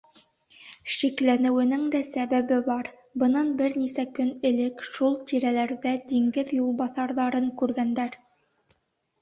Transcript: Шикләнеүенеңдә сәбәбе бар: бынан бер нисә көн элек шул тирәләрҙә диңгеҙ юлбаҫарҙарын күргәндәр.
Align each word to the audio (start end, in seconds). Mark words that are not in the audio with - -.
Шикләнеүенеңдә 0.93 1.99
сәбәбе 2.07 2.57
бар: 2.69 2.89
бынан 3.25 3.51
бер 3.59 3.77
нисә 3.83 4.05
көн 4.21 4.31
элек 4.51 4.81
шул 4.89 5.19
тирәләрҙә 5.33 5.95
диңгеҙ 6.15 6.51
юлбаҫарҙарын 6.61 7.53
күргәндәр. 7.63 8.19